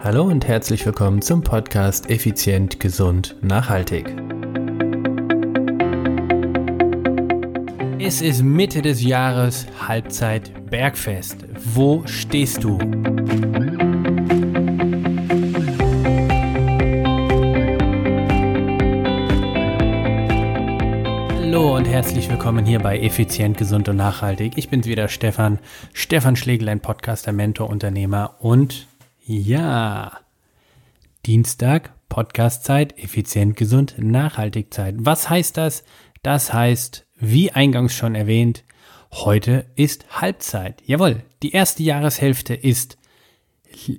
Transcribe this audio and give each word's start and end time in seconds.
Hallo 0.00 0.22
und 0.22 0.46
herzlich 0.46 0.86
willkommen 0.86 1.22
zum 1.22 1.42
Podcast 1.42 2.08
Effizient, 2.08 2.78
Gesund, 2.78 3.34
Nachhaltig. 3.42 4.06
Es 7.98 8.22
ist 8.22 8.44
Mitte 8.44 8.80
des 8.80 9.02
Jahres, 9.02 9.66
Halbzeit 9.88 10.70
Bergfest. 10.70 11.38
Wo 11.74 12.04
stehst 12.06 12.62
du? 12.62 12.78
Hallo 21.34 21.74
und 21.76 21.86
herzlich 21.86 22.30
willkommen 22.30 22.64
hier 22.64 22.78
bei 22.78 23.00
Effizient, 23.00 23.58
Gesund 23.58 23.88
und 23.88 23.96
Nachhaltig. 23.96 24.52
Ich 24.56 24.68
bin's 24.68 24.86
wieder, 24.86 25.08
Stefan. 25.08 25.58
Stefan 25.92 26.36
Schlegel, 26.36 26.74
Podcaster, 26.76 27.32
Mentor, 27.32 27.68
Unternehmer 27.68 28.36
und 28.38 28.87
ja, 29.28 30.20
Dienstag, 31.26 31.92
Podcastzeit, 32.08 32.98
effizient, 32.98 33.56
gesund, 33.56 33.96
nachhaltig 33.98 34.72
Zeit. 34.72 34.94
Was 34.98 35.28
heißt 35.28 35.58
das? 35.58 35.84
Das 36.22 36.54
heißt, 36.54 37.06
wie 37.16 37.52
eingangs 37.52 37.94
schon 37.94 38.14
erwähnt, 38.14 38.64
heute 39.12 39.70
ist 39.76 40.20
Halbzeit. 40.22 40.82
Jawohl, 40.86 41.24
die 41.42 41.52
erste 41.52 41.82
Jahreshälfte 41.82 42.54
ist, 42.54 42.96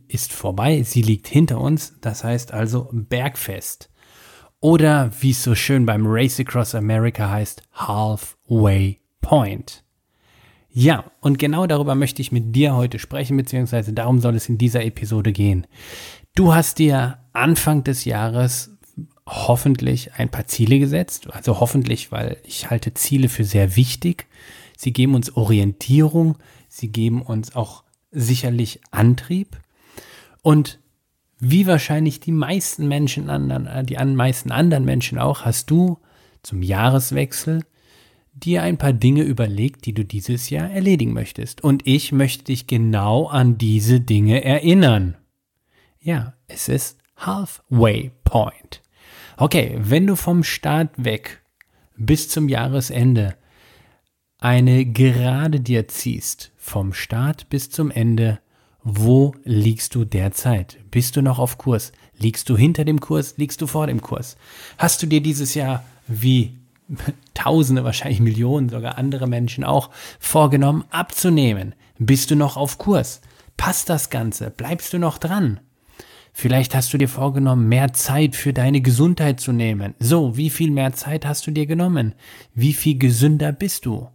ist 0.08 0.34
vorbei, 0.34 0.82
sie 0.82 1.04
liegt 1.04 1.28
hinter 1.28 1.62
uns, 1.62 1.94
das 2.02 2.24
heißt 2.24 2.52
also 2.52 2.90
Bergfest. 2.92 3.92
Oder 4.60 5.12
wie 5.20 5.30
es 5.30 5.44
so 5.44 5.54
schön 5.54 5.86
beim 5.86 6.08
Race 6.08 6.40
Across 6.40 6.74
America 6.74 7.30
heißt, 7.30 7.62
Halfway 7.74 9.00
Point. 9.22 9.84
Ja, 10.72 11.12
und 11.20 11.40
genau 11.40 11.66
darüber 11.66 11.96
möchte 11.96 12.22
ich 12.22 12.32
mit 12.32 12.56
dir 12.56 12.76
heute 12.76 13.00
sprechen, 13.00 13.38
beziehungsweise 13.38 13.92
darum 13.92 14.20
soll 14.20 14.36
es 14.36 14.50
in 14.50 14.58
dieser 14.58 14.86
Episode 14.86 15.32
gehen. 15.32 15.66
Du 16.36 16.54
hast 16.54 16.78
dir 16.78 17.18
Anfang 17.34 17.84
des 17.84 18.06
Jahres 18.06 18.78
hoffentlich 19.26 20.14
ein 20.14 20.30
paar 20.30 20.48
Ziele 20.48 20.80
gesetzt, 20.80 21.32
also 21.32 21.60
hoffentlich, 21.60 22.12
weil 22.12 22.38
ich 22.44 22.70
halte 22.70 22.94
Ziele 22.94 23.30
für 23.30 23.44
sehr 23.44 23.76
wichtig. 23.76 24.28
Sie 24.78 24.94
geben 24.94 25.16
uns 25.16 25.36
Orientierung, 25.36 26.38
sie 26.68 26.92
geben 26.92 27.22
uns 27.22 27.56
auch 27.56 27.84
sicherlich 28.12 28.82
Antrieb 28.92 29.58
und 30.42 30.80
wie 31.40 31.68
wahrscheinlich 31.68 32.20
die 32.20 32.32
meisten 32.32 32.88
Menschen 32.88 33.30
anderen, 33.30 33.86
die 33.86 33.96
meisten 33.96 34.52
anderen 34.52 34.84
Menschen 34.84 35.18
auch, 35.20 35.46
hast 35.46 35.72
du 35.72 36.00
zum 36.44 36.62
Jahreswechsel 36.62 37.64
dir 38.44 38.64
ein 38.64 38.78
paar 38.78 38.94
Dinge 38.94 39.24
überlegt, 39.24 39.86
die 39.86 39.94
du 39.94 40.04
dieses 40.04 40.50
Jahr 40.50 40.70
erledigen 40.70 41.14
möchtest. 41.14 41.64
Und 41.64 41.86
ich 41.86 42.12
möchte 42.12 42.46
dich 42.46 42.68
genau 42.68 43.28
an 43.28 43.58
diese 43.58 44.00
Dinge 44.00 44.44
erinnern. 44.44 45.18
Ja, 46.00 46.34
es 46.48 46.70
ist 46.70 47.00
Halfway 47.18 48.12
Point. 48.24 48.82
Okay, 49.38 49.78
wenn 49.80 50.08
du 50.08 50.16
vom 50.16 50.44
Start 50.44 50.92
weg 50.98 51.42
bis 51.98 52.30
zum 52.30 52.50
Jahresende 52.50 53.36
eine 54.40 54.86
Gerade 54.86 55.60
dir 55.60 55.88
ziehst, 55.88 56.52
vom 56.58 56.94
Start 56.94 57.50
bis 57.50 57.70
zum 57.70 57.92
Ende, 57.92 58.40
wo 58.84 59.36
liegst 59.44 59.96
du 59.96 60.06
derzeit? 60.06 60.78
Bist 60.92 61.16
du 61.16 61.22
noch 61.22 61.40
auf 61.40 61.58
Kurs? 61.58 61.92
Liegst 62.18 62.50
du 62.50 62.58
hinter 62.58 62.86
dem 62.86 63.00
Kurs? 63.02 63.36
Liegst 63.38 63.62
du 63.62 63.68
vor 63.68 63.88
dem 63.88 64.02
Kurs? 64.02 64.38
Hast 64.78 65.04
du 65.04 65.08
dir 65.08 65.22
dieses 65.22 65.54
Jahr 65.54 65.84
wie 66.08 66.59
Tausende, 67.34 67.84
wahrscheinlich 67.84 68.20
Millionen, 68.20 68.70
sogar 68.70 68.98
andere 68.98 69.28
Menschen 69.28 69.64
auch 69.64 69.90
vorgenommen, 70.20 70.86
abzunehmen. 70.90 71.76
Bist 71.98 72.32
du 72.32 72.36
noch 72.36 72.58
auf 72.58 72.78
Kurs? 72.78 73.22
Passt 73.58 73.90
das 73.90 74.10
Ganze? 74.10 74.52
Bleibst 74.52 74.94
du 74.94 75.00
noch 75.00 75.18
dran? 75.18 75.60
Vielleicht 76.34 76.76
hast 76.76 76.94
du 76.94 76.98
dir 76.98 77.10
vorgenommen, 77.10 77.68
mehr 77.68 77.92
Zeit 77.94 78.36
für 78.36 78.54
deine 78.54 78.82
Gesundheit 78.82 79.40
zu 79.40 79.52
nehmen. 79.52 79.96
So, 80.00 80.38
wie 80.38 80.50
viel 80.50 80.72
mehr 80.72 80.94
Zeit 80.94 81.26
hast 81.26 81.46
du 81.48 81.52
dir 81.52 81.66
genommen? 81.66 82.16
Wie 82.54 82.74
viel 82.74 82.98
gesünder 82.98 83.52
bist 83.52 83.86
du? 83.86 84.08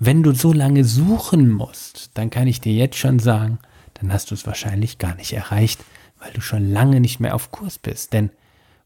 wenn 0.00 0.24
du 0.24 0.32
so 0.32 0.52
lange 0.52 0.82
suchen 0.84 1.48
musst, 1.48 2.10
dann 2.14 2.28
kann 2.28 2.48
ich 2.48 2.60
dir 2.60 2.72
jetzt 2.72 2.98
schon 2.98 3.20
sagen, 3.20 3.60
dann 3.94 4.12
hast 4.12 4.32
du 4.32 4.34
es 4.34 4.48
wahrscheinlich 4.48 4.98
gar 4.98 5.14
nicht 5.14 5.32
erreicht, 5.32 5.80
weil 6.18 6.32
du 6.32 6.40
schon 6.40 6.68
lange 6.68 6.98
nicht 6.98 7.20
mehr 7.20 7.36
auf 7.36 7.52
Kurs 7.52 7.78
bist. 7.78 8.12
Denn 8.14 8.30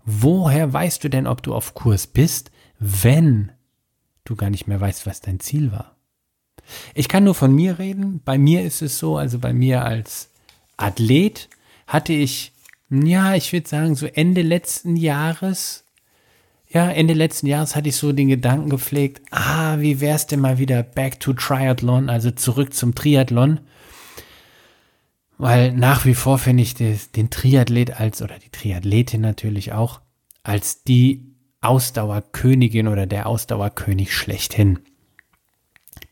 woher 0.04 0.70
weißt 0.70 1.03
du 1.03 1.09
denn, 1.09 1.26
ob 1.26 1.43
du 1.43 1.54
auf 1.54 1.72
Kurs 1.72 2.06
bist, 2.06 2.50
wenn 2.78 3.50
du 4.25 4.37
gar 4.37 4.51
nicht 4.51 4.67
mehr 4.67 4.81
weißt, 4.81 5.07
was 5.07 5.21
dein 5.21 5.41
Ziel 5.41 5.73
war. 5.73 5.97
Ich 6.95 7.09
kann 7.09 7.25
nur 7.25 7.35
von 7.35 7.55
mir 7.55 7.79
reden. 7.79 8.21
Bei 8.25 8.39
mir 8.39 8.62
ist 8.62 8.83
es 8.83 8.99
so, 8.99 9.17
also 9.17 9.39
bei 9.39 9.53
mir 9.53 9.85
als 9.85 10.31
Athlet 10.77 11.49
hatte 11.87 12.12
ich, 12.12 12.53
ja, 12.91 13.35
ich 13.35 13.53
würde 13.53 13.69
sagen, 13.69 13.94
so 13.94 14.06
Ende 14.06 14.43
letzten 14.43 14.97
Jahres, 14.97 15.85
ja, 16.69 16.91
Ende 16.91 17.15
letzten 17.15 17.47
Jahres 17.47 17.76
hatte 17.76 17.91
ich 17.91 17.97
so 17.97 18.12
den 18.12 18.29
Gedanken 18.29 18.71
gepflegt, 18.71 19.23
ah, 19.31 19.79
wie 19.79 20.00
wär's 20.00 20.27
denn 20.27 20.41
mal 20.41 20.59
wieder 20.59 20.82
back 20.82 21.20
to 21.20 21.32
Triathlon, 21.35 22.09
also 22.09 22.31
zurück 22.31 22.75
zum 22.75 22.94
Triathlon. 22.94 23.61
Weil 25.37 25.73
nach 25.73 26.05
wie 26.05 26.15
vor 26.15 26.38
finde 26.38 26.62
ich 26.62 26.75
den 26.75 27.31
Triathlet 27.31 28.00
als, 28.00 28.23
oder 28.23 28.38
die 28.38 28.50
Triathletin 28.50 29.20
natürlich 29.20 29.73
auch, 29.73 30.00
als 30.43 30.85
die 30.85 31.33
Ausdauerkönigin 31.64 32.88
oder 32.88 33.06
der 33.06 33.26
Ausdauerkönig 33.26 34.14
schlechthin. 34.14 34.81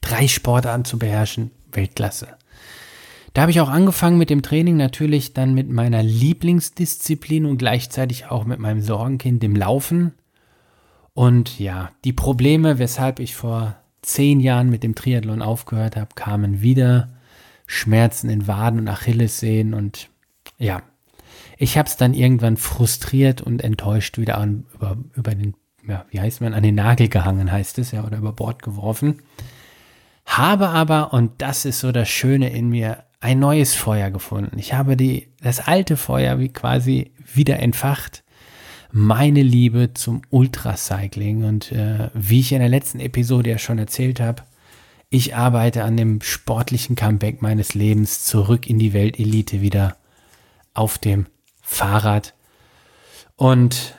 Drei 0.01 0.29
Sportarten 0.29 0.85
zu 0.85 0.99
beherrschen, 0.99 1.51
Weltklasse. 1.73 2.29
Da 3.35 3.43
habe 3.43 3.51
ich 3.51 3.61
auch 3.61 3.71
angefangen 3.71 4.19
mit 4.19 4.31
dem 4.31 4.43
Training 4.43 4.77
natürlich 4.77 5.33
dann 5.33 5.55
mit 5.55 5.71
meiner 5.71 6.03
Lieblingsdisziplin 6.03 7.47
und 7.47 7.59
gleichzeitig 7.59 8.27
auch 8.27 8.45
mit 8.45 8.59
meinem 8.59 8.83
Sorgenkind, 8.83 9.43
dem 9.43 9.57
Laufen. 9.57 10.13
Und 11.15 11.59
ja, 11.59 11.91
die 12.05 12.13
Probleme, 12.13 12.79
weshalb 12.79 13.21
ich 13.21 13.35
vor 13.35 13.77
zehn 14.03 14.41
Jahren 14.41 14.69
mit 14.69 14.83
dem 14.83 14.95
Triathlon 14.95 15.41
aufgehört 15.41 15.97
habe, 15.97 16.15
kamen 16.15 16.61
wieder. 16.61 17.09
Schmerzen 17.67 18.29
in 18.29 18.47
Waden 18.47 18.81
und 18.81 18.89
Achillessehnen 18.89 19.73
und 19.73 20.11
ja, 20.59 20.83
Ich 21.63 21.79
habe 21.79 21.89
es 21.89 21.97
dann 21.97 22.13
irgendwann 22.13 22.57
frustriert 22.57 23.41
und 23.41 23.63
enttäuscht 23.63 24.19
wieder 24.19 24.37
an, 24.37 24.65
über, 24.75 24.97
über 25.15 25.33
den, 25.33 25.55
ja, 25.87 26.05
wie 26.11 26.19
heißt 26.19 26.41
man, 26.41 26.55
an 26.55 26.65
den 26.65 26.75
Nagel 26.75 27.07
gehangen, 27.07 27.53
heißt 27.53 27.79
es 27.79 27.93
ja, 27.93 28.03
oder 28.03 28.17
über 28.17 28.33
Bord 28.33 28.65
geworfen. 28.65 29.23
Habe 30.27 30.71
aber, 30.71 31.13
und 31.13 31.41
das 31.41 31.65
ist 31.65 31.79
so 31.79 31.93
das 31.93 32.09
Schöne 32.09 32.51
in 32.51 32.71
mir, 32.71 33.05
ein 33.21 33.39
neues 33.39 33.77
Feuer 33.77 34.11
gefunden. 34.11 34.59
Ich 34.59 34.75
habe 34.75 34.97
die, 34.97 35.29
das 35.41 35.61
alte 35.61 35.97
Feuer 35.97 36.41
wie 36.41 36.49
quasi 36.49 37.13
wieder 37.33 37.61
entfacht. 37.61 38.25
Meine 38.91 39.43
Liebe 39.45 39.95
zum 39.95 40.23
Ultracycling 40.31 41.45
und 41.45 41.71
äh, 41.71 42.11
wie 42.13 42.41
ich 42.41 42.51
in 42.51 42.59
der 42.59 42.71
letzten 42.71 42.99
Episode 42.99 43.51
ja 43.51 43.59
schon 43.59 43.79
erzählt 43.79 44.19
habe, 44.19 44.43
ich 45.11 45.37
arbeite 45.37 45.85
an 45.85 45.97
dem 45.97 46.23
sportlichen 46.23 46.97
Comeback 46.97 47.41
meines 47.41 47.75
Lebens 47.75 48.25
zurück 48.25 48.69
in 48.69 48.81
die 48.81 48.93
Weltelite 48.93 49.61
wieder 49.61 49.97
auf 50.75 50.99
dem 50.99 51.27
Fahrrad. 51.73 52.35
Und 53.37 53.95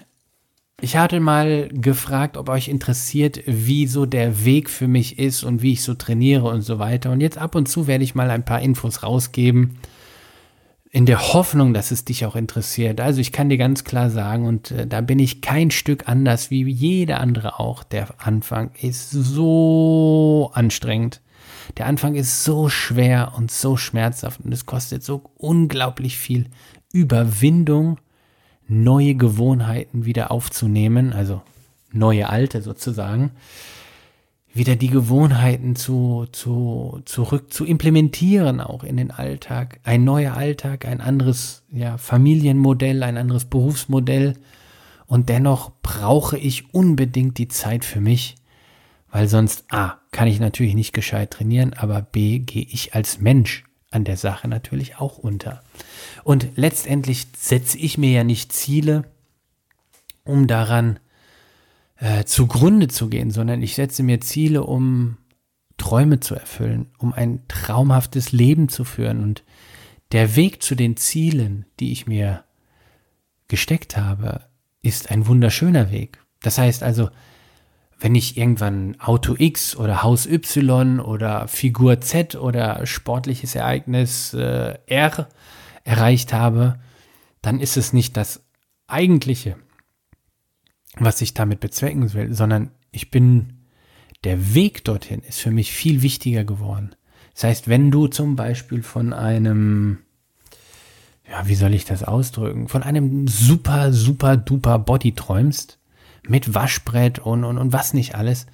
ich 0.79 0.97
hatte 0.97 1.19
mal 1.19 1.69
gefragt, 1.69 2.37
ob 2.37 2.49
euch 2.49 2.67
interessiert, 2.67 3.41
wie 3.45 3.87
so 3.87 4.05
der 4.05 4.45
Weg 4.45 4.69
für 4.69 4.87
mich 4.87 5.17
ist 5.17 5.43
und 5.43 5.61
wie 5.61 5.73
ich 5.73 5.81
so 5.81 5.93
trainiere 5.93 6.47
und 6.47 6.61
so 6.61 6.77
weiter. 6.79 7.11
Und 7.11 7.21
jetzt 7.21 7.37
ab 7.37 7.55
und 7.55 7.67
zu 7.67 7.87
werde 7.87 8.03
ich 8.03 8.15
mal 8.15 8.29
ein 8.29 8.45
paar 8.45 8.61
Infos 8.61 9.01
rausgeben, 9.03 9.77
in 10.91 11.07
der 11.07 11.33
Hoffnung, 11.33 11.73
dass 11.73 11.89
es 11.89 12.05
dich 12.05 12.23
auch 12.25 12.35
interessiert. 12.35 13.01
Also 13.01 13.19
ich 13.19 13.31
kann 13.31 13.49
dir 13.49 13.57
ganz 13.57 13.83
klar 13.83 14.11
sagen, 14.11 14.45
und 14.45 14.69
äh, 14.69 14.85
da 14.85 15.01
bin 15.01 15.17
ich 15.17 15.41
kein 15.41 15.71
Stück 15.71 16.07
anders 16.07 16.51
wie 16.51 16.69
jeder 16.69 17.19
andere 17.19 17.59
auch. 17.59 17.83
Der 17.83 18.09
Anfang 18.19 18.71
ist 18.79 19.09
so 19.09 20.51
anstrengend. 20.53 21.21
Der 21.77 21.87
Anfang 21.87 22.13
ist 22.13 22.43
so 22.43 22.69
schwer 22.69 23.33
und 23.35 23.49
so 23.49 23.77
schmerzhaft 23.77 24.41
und 24.41 24.53
es 24.53 24.65
kostet 24.65 25.03
so 25.03 25.23
unglaublich 25.35 26.17
viel 26.17 26.45
Überwindung 26.93 27.97
neue 28.67 29.15
Gewohnheiten 29.15 30.05
wieder 30.05 30.31
aufzunehmen, 30.31 31.11
also 31.11 31.41
neue 31.91 32.29
alte 32.29 32.61
sozusagen, 32.61 33.31
wieder 34.53 34.75
die 34.75 34.89
Gewohnheiten 34.89 35.75
zu, 35.75 36.27
zu, 36.31 37.01
zurück 37.05 37.51
zu 37.51 37.65
implementieren 37.65 38.61
auch 38.61 38.83
in 38.83 38.97
den 38.97 39.09
Alltag. 39.09 39.79
Ein 39.83 40.03
neuer 40.03 40.35
Alltag, 40.35 40.85
ein 40.85 41.01
anderes 41.01 41.63
ja, 41.71 41.97
Familienmodell, 41.97 43.01
ein 43.01 43.17
anderes 43.17 43.45
Berufsmodell. 43.45 44.35
Und 45.07 45.29
dennoch 45.29 45.71
brauche 45.81 46.37
ich 46.37 46.73
unbedingt 46.73 47.39
die 47.39 47.47
Zeit 47.47 47.83
für 47.83 47.99
mich, 47.99 48.35
weil 49.11 49.27
sonst 49.27 49.65
A, 49.71 49.99
kann 50.11 50.27
ich 50.27 50.39
natürlich 50.39 50.75
nicht 50.75 50.93
gescheit 50.93 51.31
trainieren, 51.31 51.73
aber 51.73 52.01
B, 52.01 52.39
gehe 52.39 52.65
ich 52.69 52.93
als 52.93 53.19
Mensch 53.19 53.63
an 53.93 54.03
der 54.03 54.17
Sache 54.17 54.47
natürlich 54.47 54.97
auch 54.97 55.17
unter. 55.17 55.63
Und 56.23 56.47
letztendlich 56.55 57.27
setze 57.37 57.77
ich 57.77 57.97
mir 57.97 58.11
ja 58.11 58.23
nicht 58.23 58.51
Ziele, 58.51 59.03
um 60.23 60.47
daran 60.47 60.99
äh, 61.97 62.23
zugrunde 62.23 62.87
zu 62.87 63.09
gehen, 63.09 63.31
sondern 63.31 63.61
ich 63.61 63.75
setze 63.75 64.03
mir 64.03 64.19
Ziele, 64.21 64.63
um 64.63 65.17
Träume 65.77 66.19
zu 66.19 66.35
erfüllen, 66.35 66.87
um 66.97 67.13
ein 67.13 67.41
traumhaftes 67.47 68.31
Leben 68.31 68.69
zu 68.69 68.83
führen. 68.83 69.21
Und 69.21 69.43
der 70.11 70.35
Weg 70.35 70.63
zu 70.63 70.75
den 70.75 70.97
Zielen, 70.97 71.65
die 71.79 71.91
ich 71.91 72.07
mir 72.07 72.43
gesteckt 73.47 73.97
habe, 73.97 74.41
ist 74.81 75.11
ein 75.11 75.27
wunderschöner 75.27 75.91
Weg. 75.91 76.19
Das 76.41 76.57
heißt 76.57 76.83
also, 76.83 77.09
wenn 77.99 78.15
ich 78.15 78.37
irgendwann 78.37 78.99
Auto 78.99 79.35
X 79.37 79.75
oder 79.75 80.03
Haus 80.03 80.25
Y 80.25 80.99
oder 80.99 81.47
Figur 81.47 82.01
Z 82.01 82.35
oder 82.35 82.85
sportliches 82.85 83.55
Ereignis 83.55 84.33
äh, 84.33 84.77
R 84.87 85.29
erreicht 85.83 86.33
habe, 86.33 86.79
dann 87.41 87.59
ist 87.59 87.77
es 87.77 87.93
nicht 87.93 88.17
das 88.17 88.43
eigentliche, 88.87 89.57
was 90.97 91.21
ich 91.21 91.33
damit 91.33 91.59
bezwecken 91.59 92.13
will, 92.13 92.33
sondern 92.33 92.71
ich 92.91 93.11
bin, 93.11 93.65
der 94.23 94.53
Weg 94.53 94.83
dorthin 94.83 95.21
ist 95.21 95.41
für 95.41 95.51
mich 95.51 95.71
viel 95.71 96.01
wichtiger 96.01 96.43
geworden. 96.43 96.95
Das 97.33 97.45
heißt, 97.45 97.67
wenn 97.67 97.91
du 97.91 98.07
zum 98.07 98.35
Beispiel 98.35 98.83
von 98.83 99.11
einem, 99.11 99.99
ja, 101.29 101.47
wie 101.47 101.55
soll 101.55 101.73
ich 101.73 101.85
das 101.85 102.03
ausdrücken, 102.03 102.67
von 102.67 102.83
einem 102.83 103.27
super, 103.27 103.91
super 103.91 104.37
duper 104.37 104.79
Body 104.79 105.13
träumst, 105.13 105.79
mit 106.27 106.53
Waschbrett 106.53 107.19
und, 107.19 107.43
und, 107.43 107.57
und 107.57 107.73
was 107.73 107.93
nicht 107.93 108.15
alles, 108.15 108.45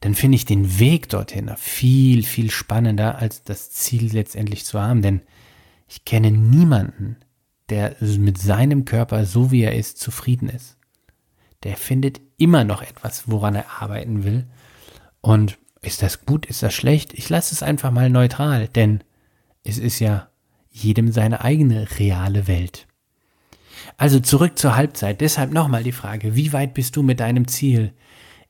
dann 0.00 0.14
finde 0.14 0.36
ich 0.36 0.44
den 0.44 0.78
Weg 0.78 1.08
dorthin 1.08 1.50
viel, 1.56 2.24
viel 2.24 2.50
spannender, 2.50 3.18
als 3.18 3.42
das 3.42 3.70
Ziel 3.70 4.12
letztendlich 4.12 4.64
zu 4.64 4.80
haben. 4.80 5.02
Denn 5.02 5.22
ich 5.88 6.04
kenne 6.04 6.30
niemanden, 6.30 7.16
der 7.68 7.96
mit 8.00 8.38
seinem 8.38 8.84
Körper, 8.84 9.24
so 9.24 9.50
wie 9.50 9.62
er 9.62 9.74
ist, 9.74 9.98
zufrieden 9.98 10.48
ist. 10.48 10.76
Der 11.62 11.76
findet 11.76 12.20
immer 12.36 12.64
noch 12.64 12.82
etwas, 12.82 13.24
woran 13.26 13.54
er 13.54 13.80
arbeiten 13.80 14.24
will. 14.24 14.46
Und 15.20 15.58
ist 15.80 16.02
das 16.02 16.26
gut, 16.26 16.46
ist 16.46 16.62
das 16.62 16.74
schlecht? 16.74 17.14
Ich 17.14 17.28
lasse 17.30 17.54
es 17.54 17.62
einfach 17.62 17.90
mal 17.90 18.10
neutral, 18.10 18.68
denn 18.68 19.02
es 19.62 19.78
ist 19.78 19.98
ja 19.98 20.28
jedem 20.70 21.12
seine 21.12 21.42
eigene 21.42 21.88
reale 21.98 22.46
Welt. 22.46 22.86
Also 23.96 24.20
zurück 24.20 24.58
zur 24.58 24.76
Halbzeit. 24.76 25.20
Deshalb 25.20 25.52
nochmal 25.52 25.82
die 25.82 25.92
Frage, 25.92 26.34
wie 26.34 26.52
weit 26.52 26.74
bist 26.74 26.96
du 26.96 27.02
mit 27.02 27.20
deinem 27.20 27.48
Ziel? 27.48 27.92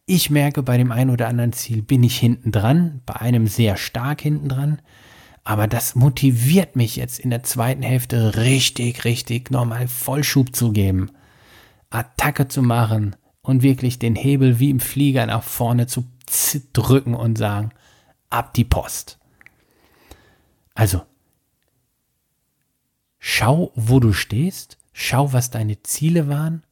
Ich 0.07 0.31
merke, 0.31 0.63
bei 0.63 0.77
dem 0.77 0.93
einen 0.93 1.11
oder 1.11 1.29
anderen 1.29 1.53
Ziel 1.53 1.83
bin 1.83 2.03
ich 2.03 2.19
hinten 2.19 2.53
dran, 2.53 3.01
bei 3.07 3.17
einem 3.17 3.47
sehr 3.47 3.77
stark 3.77 4.21
hinten 4.21 4.49
dran. 4.49 4.83
Aber 5.45 5.67
das 5.67 5.95
motiviert 5.95 6.77
mich 6.77 6.97
jetzt 6.97 7.19
in 7.19 7.31
der 7.31 7.43
zweiten 7.43 7.83
Hälfte 7.83 8.37
richtig, 8.37 9.05
richtig 9.05 9.51
nochmal 9.51 9.89
Vollschub 9.89 10.55
zu 10.55 10.73
geben. 10.73 11.11
Attacke 11.91 12.49
zu 12.49 12.63
machen 12.63 13.15
und 13.43 13.63
wirklich 13.63 13.99
den 13.99 14.17
Hebel 14.17 14.59
wie 14.59 14.71
im 14.71 14.81
Flieger 14.81 15.27
nach 15.27 15.43
vorne 15.43 15.87
zu 15.87 16.05
drücken 16.73 17.15
und 17.15 17.37
sagen, 17.37 17.71
ab 18.31 18.55
die 18.55 18.65
Post. 18.65 19.19
Also, 20.75 21.03
schau, 23.19 23.71
wo 23.75 24.01
du 24.01 24.13
stehst 24.13 24.79
schau, 24.95 25.35
was 25.35 25.51
deine 25.51 25.83
Ziele 25.83 26.29
waren 26.29 26.63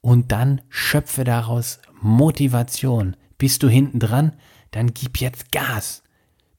und 0.00 0.32
dann 0.32 0.62
schöpfe 0.68 1.22
daraus 1.22 1.78
Motivation. 2.00 3.14
Bist 3.38 3.62
du 3.62 3.68
hinten 3.68 4.00
dran, 4.00 4.32
dann 4.72 4.92
gib 4.92 5.18
jetzt 5.18 5.52
Gas. 5.52 6.02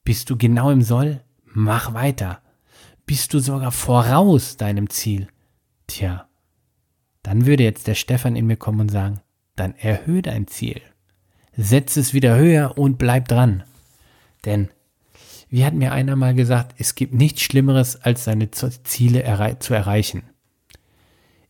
Bist 0.06 0.30
du 0.30 0.38
genau 0.38 0.72
im 0.72 0.82
Soll, 0.82 1.22
mach 1.44 1.94
weiter. 1.94 2.42
Bist 3.06 3.34
du 3.34 3.40
sogar 3.40 3.72
voraus 3.72 4.56
deinem 4.56 4.90
Ziel? 4.90 5.28
Tja, 5.88 6.28
dann 7.24 7.46
würde 7.46 7.64
jetzt 7.64 7.88
der 7.88 7.96
Stefan 7.96 8.36
in 8.36 8.46
mir 8.46 8.58
kommen 8.58 8.80
und 8.80 8.92
sagen, 8.92 9.20
dann 9.56 9.76
erhöhe 9.76 10.22
dein 10.22 10.48
Ziel. 10.48 10.82
Setz 11.56 11.98
es 11.98 12.14
wieder 12.14 12.38
höher 12.38 12.78
und 12.78 12.98
bleib 12.98 13.28
dran. 13.28 13.64
Denn, 14.46 14.70
wie 15.50 15.66
hat 15.66 15.74
mir 15.74 15.92
einer 15.94 16.16
mal 16.16 16.36
gesagt, 16.36 16.76
es 16.78 16.94
gibt 16.94 17.14
nichts 17.14 17.42
Schlimmeres, 17.42 17.96
als 17.96 18.24
seine 18.24 18.52
Ziele 18.52 19.58
zu 19.60 19.74
erreichen. 19.74 20.24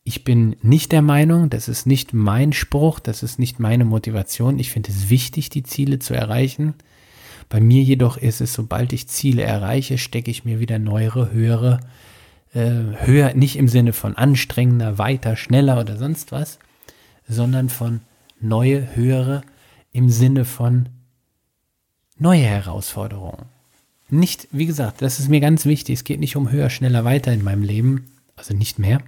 Ich 0.08 0.24
bin 0.24 0.56
nicht 0.62 0.94
der 0.94 1.02
Meinung, 1.02 1.50
das 1.50 1.68
ist 1.68 1.86
nicht 1.86 2.14
mein 2.14 2.54
Spruch, 2.54 3.02
das 3.02 3.24
ist 3.24 3.40
nicht 3.40 3.60
meine 3.60 3.84
Motivation. 3.84 4.58
Ich 4.58 4.72
finde 4.72 4.90
es 4.90 5.10
wichtig, 5.10 5.50
die 5.50 5.64
Ziele 5.64 6.00
zu 6.00 6.14
erreichen. 6.14 6.76
Bei 7.50 7.60
mir 7.60 7.84
jedoch 7.84 8.16
ist 8.16 8.40
es, 8.40 8.54
sobald 8.54 8.94
ich 8.94 9.10
Ziele 9.10 9.42
erreiche, 9.42 9.98
stecke 9.98 10.32
ich 10.32 10.46
mir 10.46 10.62
wieder 10.62 10.80
neuere, 10.80 11.34
höhere, 11.34 11.82
äh, 12.54 12.70
höher, 13.06 13.34
nicht 13.34 13.58
im 13.58 13.68
Sinne 13.68 13.92
von 13.92 14.16
anstrengender, 14.16 14.98
weiter, 14.98 15.36
schneller 15.36 15.78
oder 15.78 15.98
sonst 15.98 16.32
was, 16.32 16.58
sondern 17.28 17.68
von 17.68 18.00
neue, 18.40 18.96
höhere 18.96 19.42
im 19.92 20.10
Sinne 20.10 20.46
von 20.46 20.88
neue 22.18 22.44
Herausforderungen. 22.44 23.48
Nicht, 24.10 24.48
wie 24.52 24.68
gesagt, 24.68 25.02
das 25.02 25.20
ist 25.20 25.28
mir 25.28 25.42
ganz 25.42 25.66
wichtig. 25.66 25.96
Es 25.96 26.06
geht 26.06 26.22
nicht 26.22 26.38
um 26.38 26.50
höher, 26.50 26.70
schneller, 26.70 27.04
weiter 27.04 27.34
in 27.34 27.44
meinem 27.44 27.64
Leben, 27.64 28.06
also 28.38 28.54
nicht 28.54 28.80
mehr 28.80 29.02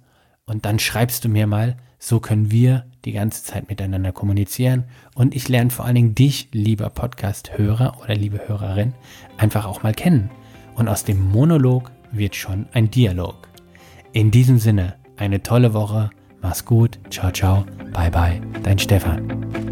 und 0.45 0.65
dann 0.65 0.77
schreibst 0.77 1.25
du 1.25 1.29
mir 1.29 1.47
mal, 1.47 1.77
so 1.97 2.19
können 2.19 2.51
wir 2.51 2.85
die 3.05 3.11
ganze 3.11 3.43
Zeit 3.43 3.69
miteinander 3.69 4.11
kommunizieren 4.11 4.85
und 5.13 5.35
ich 5.35 5.47
lerne 5.47 5.69
vor 5.69 5.85
allen 5.85 5.95
Dingen 5.95 6.15
dich, 6.15 6.49
lieber 6.51 6.89
Podcast-Hörer 6.89 7.97
oder 8.01 8.15
liebe 8.15 8.47
Hörerin, 8.47 8.93
einfach 9.37 9.65
auch 9.65 9.83
mal 9.83 9.93
kennen. 9.93 10.29
Und 10.75 10.89
aus 10.89 11.03
dem 11.03 11.21
Monolog 11.21 11.91
wird 12.11 12.35
schon 12.35 12.67
ein 12.73 12.91
Dialog. 12.91 13.47
In 14.11 14.31
diesem 14.31 14.57
Sinne, 14.57 14.95
eine 15.17 15.43
tolle 15.43 15.73
Woche, 15.73 16.09
mach's 16.41 16.65
gut, 16.65 16.99
ciao, 17.09 17.31
ciao, 17.31 17.65
bye, 17.93 18.11
bye, 18.11 18.41
dein 18.63 18.79
Stefan. 18.79 19.64